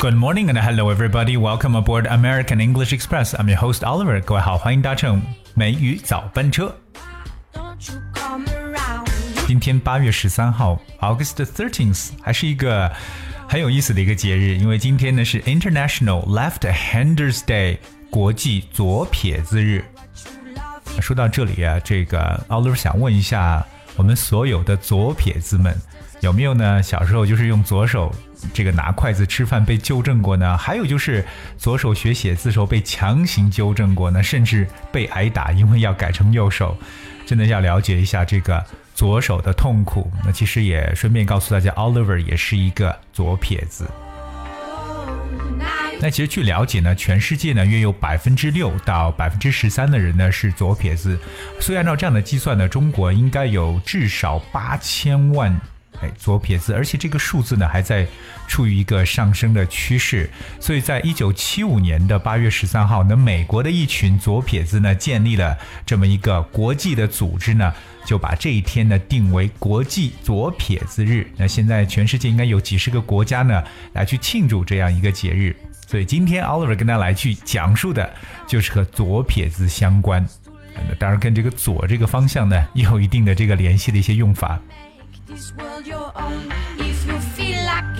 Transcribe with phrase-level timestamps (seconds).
[0.00, 1.36] Good morning and hello everybody.
[1.36, 3.34] Welcome aboard American English Express.
[3.34, 4.18] I'm your host Oliver.
[4.22, 5.20] 各位好，欢迎搭乘
[5.52, 6.74] 美语早班车。
[9.46, 12.90] 今天八月十三号，August thirteenth，还是一个
[13.46, 17.76] 很有意思的一个节日，因为今天呢是 International Left-Handers Day，
[18.08, 19.84] 国际左撇子日。
[21.02, 25.76] 说到这里啊，这个 Oliver 想问一下我们所有的左撇子们。
[26.20, 26.82] 有没有呢？
[26.82, 28.14] 小时候就是用左手
[28.52, 30.54] 这个拿筷子吃饭被纠正过呢？
[30.54, 31.24] 还有就是
[31.56, 34.22] 左手学写字时候被强行纠正过呢？
[34.22, 36.76] 甚至被挨打，因为要改成右手，
[37.24, 38.62] 真的要了解一下这个
[38.94, 40.12] 左手的痛苦。
[40.22, 43.88] 那其实也顺便告诉大家，Oliver 也是一个左撇子。
[46.00, 51.18] 那其实据了解呢，全世界呢约有百分之六到百分之十三的人呢是左撇子。
[51.60, 55.60] 所以按照这样的计算呢，中国应该有至少八千万。
[56.00, 58.06] 哎，左撇子，而且这个数字呢还在
[58.48, 60.30] 处于一个上升的趋势。
[60.58, 67.74] 所以在一九七五年的八月十三号，那美国的一群左撇子呢建立了这么一个国际的组织呢，
[68.06, 71.30] 就把这一天呢定为国际左撇子日。
[71.36, 73.62] 那现在全世界应该有几十个国家呢
[73.92, 75.54] 来去庆祝这样一个节日。
[75.90, 78.08] 所以今天 Oliver 跟大家来去讲述的
[78.46, 80.24] 就是和左撇子相关，
[81.00, 84.60] 当然跟这个左这个方向呢也有一定的这个联系的一些用法。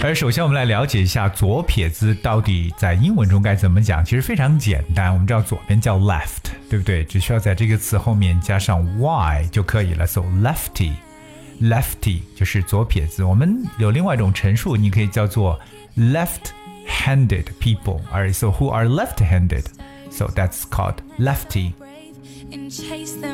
[0.00, 4.04] 而首先，我们来了解一下左撇子到底在英文中该怎么讲。
[4.04, 7.02] 其实非常简单，我们知道左边叫 left，对不对？
[7.04, 10.06] 只需要在这个词后面加上 y 就可以了。
[10.06, 13.24] So lefty，lefty 就是左撇子。
[13.24, 15.58] 我们有另外一种陈述，你可以叫做
[15.98, 16.52] left
[16.86, 18.00] Handed people。
[18.12, 19.64] Alright, so who are left-handed?
[20.10, 21.72] So that's called lefty.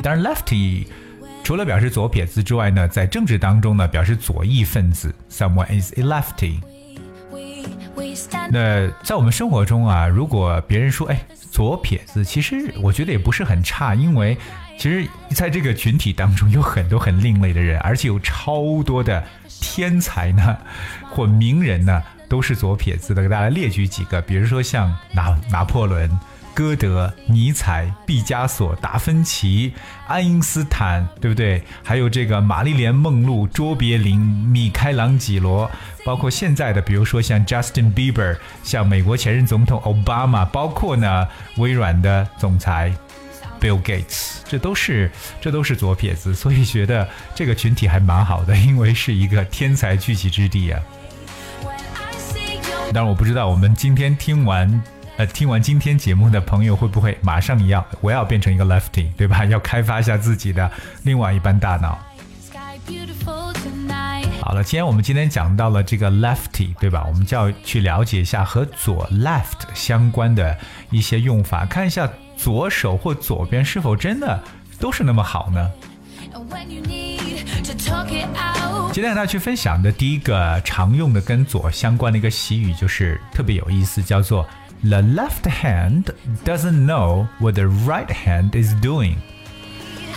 [0.01, 0.87] 当然，lefty。
[1.43, 6.59] 除了表示左撇子之外呢，在政治当中呢，表示左翼分子，someone is a lefty。
[8.51, 11.19] 那在我们生活中啊，如果别人说哎
[11.51, 14.37] 左撇子，其实我觉得也不是很差，因为
[14.77, 20.57] 其实在这个群体当中有很多很另类的人，而且有超多的天才呢，
[21.09, 23.21] 或名人呢都是左撇子的。
[23.21, 26.09] 给大家列举几个，比如说像拿拿破仑。
[26.53, 29.71] 歌德、尼采、毕加索、达芬奇、
[30.07, 31.61] 爱因斯坦，对不对？
[31.83, 35.69] 还有这个玛丽莲·梦露、卓别林、米开朗基罗，
[36.03, 41.27] 包括现在的，比如说像 Justin Bieber，像美国前任总统奥巴马，包括呢
[41.57, 42.91] 微软的总裁
[43.61, 50.81] Bill Gates，这都是这都是左撇子，所以觉得这个群体还蛮好的，因为是一个天才聚集之地啊。
[52.93, 54.81] 当然，我不知道我们今天听完。
[55.17, 59.43] 呃，听完今天节目的朋友会不会马上一样，我要变成一个 lefty，对吧？
[59.49, 60.71] 要开发一下自己的
[61.03, 61.97] 另外一半大脑。
[64.41, 67.03] 好了，既然我们今天讲到了这个 lefty，对吧？
[67.07, 70.55] 我们就要去了解一下和左 left 相关的
[70.91, 74.41] 一些用法，看一下左手或左边是否真的
[74.79, 75.71] 都是那么好呢？
[78.92, 84.46] 今天跟大家去分享的第一个常用的跟左相关的一个习语，就是特别有意思，叫做。
[84.84, 86.06] The left hand
[86.44, 89.14] doesn't know what the right hand is doing.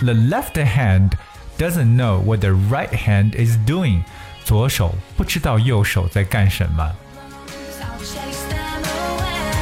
[0.00, 1.12] The left hand
[1.56, 4.02] doesn't know what the right hand is doing.
[4.44, 6.92] 左手不知道右手在干什么。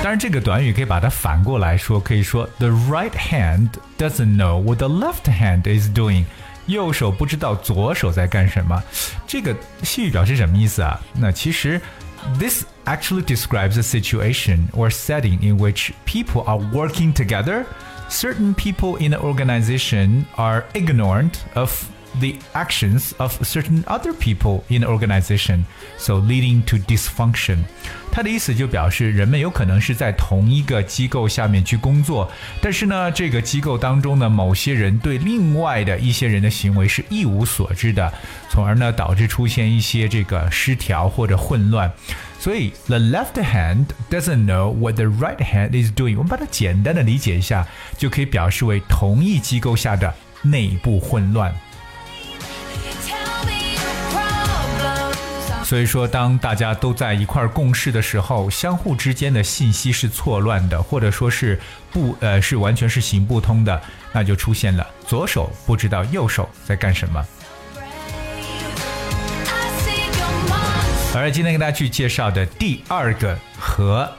[0.02, 6.24] 当然，这个短语可以把它反过来说，可以说 The right hand doesn't know what the left hand is doing。
[6.68, 8.82] 右手不知道左手在干什么。
[9.26, 11.00] 这个细语表示什么意思啊？
[11.14, 11.80] 那其实。
[12.38, 17.66] This actually describes a situation or setting in which people are working together.
[18.08, 21.84] Certain people in the organization are ignorant of
[22.20, 25.64] the actions of certain other people in the organization,
[25.98, 27.58] so leading to dysfunction.
[28.12, 32.30] 他的意思就表示，人们有可能是在同一个机构下面去工作，
[32.60, 38.12] 但是呢，这个机构当中的某些人对另外的一些人的行为是一无所知的，
[38.48, 41.92] 从而呢导致出现一些这个失调或者混乱。
[42.38, 46.16] 所以，the left hand doesn't know what the right hand is doing。
[46.16, 47.66] 我们把它简单的理解一下，
[47.98, 51.52] 就可以表示为同一机构下的内部混乱。
[55.69, 61.59] 所以说，当大家都在一块共事的时候，相互之间的信息是错乱的，或者说是
[61.91, 63.79] 不呃是完全是行不通的，
[64.11, 67.23] 那就出现了左手不知道右手在干什么。
[71.13, 74.11] 而今天跟大家去介绍的第二个和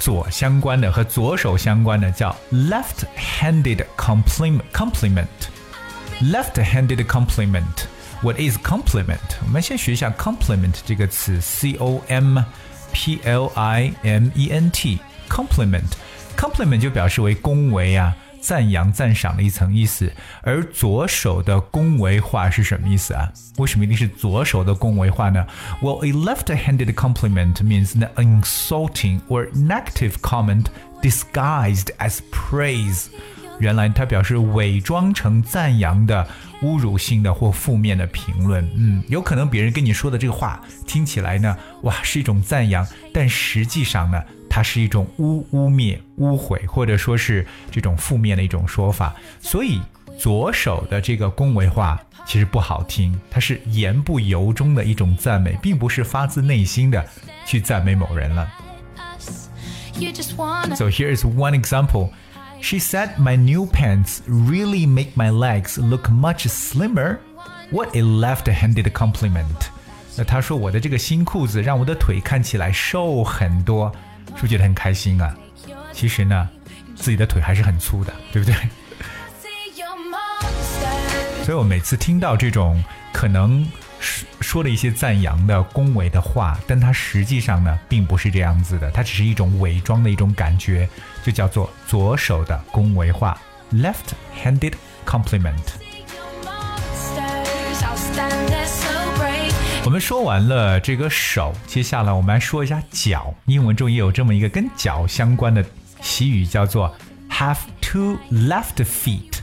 [0.00, 5.26] 左相关的、和左手相关的叫 left-handed compliment。
[6.20, 7.85] left-handed compliment。
[8.21, 9.17] What is compliment？
[9.45, 12.39] 我们先学一下 compliment 这个词，c o m
[12.91, 18.15] ，p l i m e n t，compliment，compliment 就表示为恭维啊。
[18.41, 20.11] 赞扬、赞赏的一层意思，
[20.41, 23.31] 而左手的恭维话是什么意思啊？
[23.57, 25.45] 为什么一定是左手的恭维话呢？
[25.79, 30.69] Well, a left-handed compliment means an insulting or negative comment
[31.03, 33.09] disguised as praise.
[33.58, 36.26] 原来它表示伪装成赞扬的、
[36.62, 38.68] 侮辱性的或负面的评论。
[38.76, 44.22] 嗯，有可能别人跟你说的这个话听起来呢，哇，是一种赞扬，但实际上呢？
[44.48, 49.14] 它是一种污污蔑、污毁，或者说是这种负面的一种说法。
[49.38, 49.78] 所以
[50.18, 57.04] 左手的这个恭维话其实不好听，它是言不由衷的一种赞美，并不是发自内心的
[57.44, 58.48] 去赞美某人了。
[60.74, 62.10] So here is one example.
[62.61, 67.17] She said my new pants really make my legs look much slimmer.
[67.71, 69.69] What a left-handed compliment.
[70.15, 73.91] 那她说我的这个新裤子让我的腿看起来瘦很多。
[74.27, 75.35] 是不是觉得很开心啊？
[75.91, 76.47] 其实呢，
[76.95, 78.55] 自己的腿还是很粗的，对不对？
[81.43, 82.81] 所以我每次听到这种
[83.11, 83.67] 可能
[83.99, 90.88] 说 说了一些赞扬的恭维的话，但它实际上呢，并不是这样子的，它只是一种伪装的一种感觉，
[91.24, 93.36] 就叫做左手的恭维话
[93.74, 95.52] （left-handed compliment）。
[99.84, 103.34] 我们说完了这个手，接下来我们来说一下脚。
[103.46, 105.64] 英文中也有这么一个跟脚相关的
[106.00, 106.94] 习语，叫做
[107.28, 109.40] have two left feet，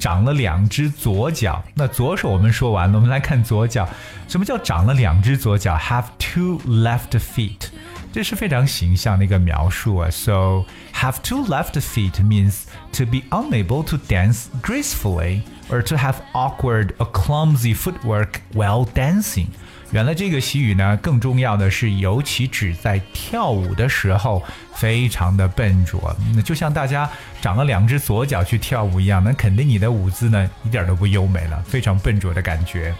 [0.00, 1.62] 长了两只左脚。
[1.74, 3.88] 那左手我们说完了，我们来看左脚。
[4.28, 5.76] 什么叫长了两只左脚？
[5.76, 7.68] have two left feet，
[8.12, 10.10] 这是非常形象的一个描述啊。
[10.10, 10.64] So
[10.94, 16.94] have two left feet means to be unable to dance gracefully or to have awkward
[16.98, 19.48] or clumsy footwork while dancing。
[19.90, 24.42] 原来这个习语呢，更重要的是，尤其指在跳舞的时候，
[24.74, 26.14] 非常的笨拙。
[26.34, 27.08] 那就像大家
[27.40, 32.94] 长了两只左脚去跳舞一样，那肯定你的舞姿呢，一点都不优美了，非常笨拙的感觉。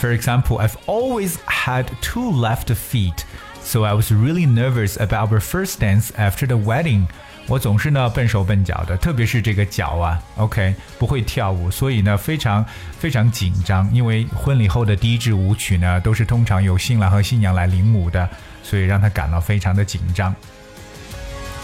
[0.00, 3.24] For example, I've always had two left feet,
[3.62, 7.06] so I was really nervous about our first dance after the wedding.
[7.49, 12.63] 我总是呢笨手笨脚的，特别是这个脚啊，OK，不会跳舞，所以呢非常
[12.99, 13.91] 非常紧张。
[13.91, 18.29] 因为婚礼后的第一支舞曲呢，都是通常由新郎和新娘来领舞的，
[18.61, 20.33] 所以让他感到非常的紧张。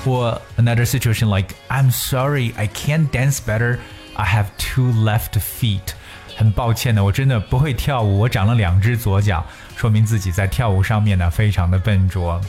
[0.03, 3.77] For another situation like I'm sorry I can't dance better
[4.15, 5.93] I have two left feet，
[6.35, 9.45] 很抱歉的，我真的不会跳舞，我长了两只左脚，
[9.75, 12.41] 说明自己在跳舞上面呢非常的笨拙。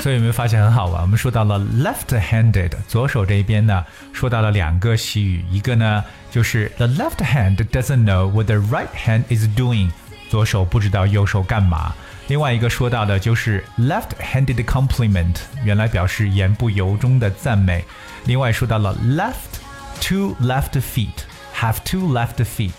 [0.00, 1.02] 所以有没有发现很好玩？
[1.02, 9.90] 我们说到了 left-handed 左手这一边呢，说到了两个习语，一个呢就是 the left hand doesn't know what the right hand is doing，
[10.30, 11.92] 左手不知道右手干嘛。
[12.28, 17.84] 另外一个说到的就是 left-handed compliment，原来表示言不由衷的赞美。
[18.24, 19.60] 另外说到了 left
[20.00, 22.72] two left feet，have two left feet，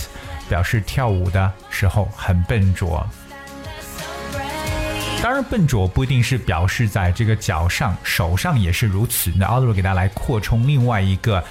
[0.49, 3.07] 表示跳舞的时候很笨拙。
[5.21, 9.31] 当然，笨拙不一定是表示在这个脚上，手上也是如此。
[9.35, 11.43] 那 Oliver 给大家来扩充另外一个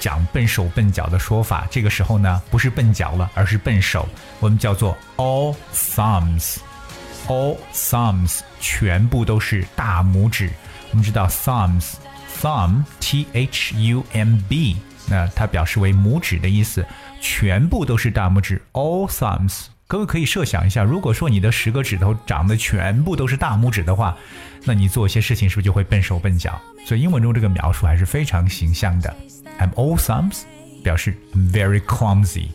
[0.00, 1.66] 讲笨手笨脚的说法。
[1.70, 4.08] 这个时候呢，不是笨脚了，而是笨手。
[4.40, 6.56] 我们叫做 all thumbs。
[7.28, 10.50] all thumbs 全部都是大拇指。
[10.90, 16.84] 我们知道 thumbs，thumb t h u m b，那它表示为拇指的意思，
[17.20, 18.62] 全部都是大拇指。
[18.72, 19.66] all thumbs。
[19.92, 24.16] 各位可以设想一下，如果说你的十个指头长得全部都是大拇指的话，
[24.64, 26.58] 那你做一些事情是不是就会笨手笨脚？
[26.86, 29.14] 所以英文中这个描述还是非常形象的。
[29.58, 30.44] I'm all thumbs，
[30.82, 32.46] 表示 very clumsy。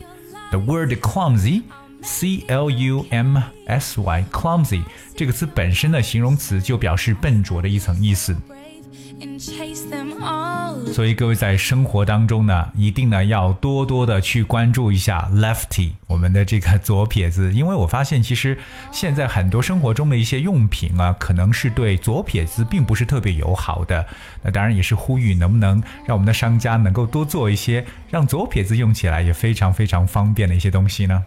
[0.50, 4.82] The word clumsy，c l u m s y，clumsy
[5.15, 8.36] 这个词本身的形容词就表示笨拙的一层意思。
[10.91, 18.58] 所以各位在生活当中呢，一定呢要多多的去关注一下 lefty 我们的这个左撇子，因为我发现其实
[18.91, 24.03] 现在很多生活中的一些用品啊，可能是对左撇子并不是特别友好的。
[24.41, 31.24] 那当然也是呼吁能不能让我们的商家能够多做一些让左撇子用起来也非常非常方便的一些东西呢？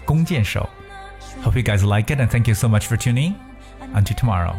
[0.05, 0.69] 弓箭手。
[1.43, 3.33] Hope you guys like it and thank you so much for tuning.
[3.93, 4.55] Until tomorrow.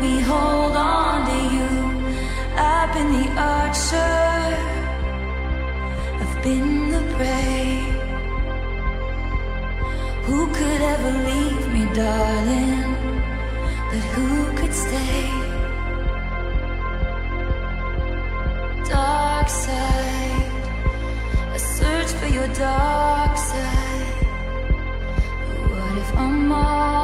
[0.00, 1.66] me hold on to you.
[2.56, 4.56] I've been the archer,
[6.20, 7.89] I've been the prey.
[10.31, 12.95] Who could ever leave me, darling?
[13.89, 15.23] But who could stay?
[18.89, 20.51] Dark side,
[21.55, 24.19] I search for your dark side.
[25.47, 27.00] But what if I'm all